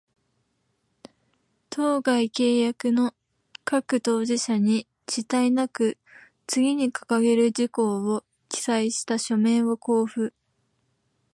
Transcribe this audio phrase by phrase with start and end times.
[1.69, 3.13] 当該契約の
[3.63, 5.99] 各当事者に、遅滞なく、
[6.47, 10.35] 次に掲げる事項を記載した書面を交付